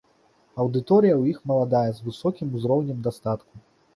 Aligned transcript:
Аўдыторыя 0.63 1.15
ў 1.17 1.23
іх 1.35 1.43
маладая 1.51 1.91
з 1.97 2.07
высокім 2.09 2.57
узроўнем 2.61 3.05
дастатку. 3.09 3.63